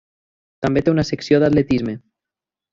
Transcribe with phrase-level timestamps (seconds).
[0.65, 1.97] També té una secció d'atletisme.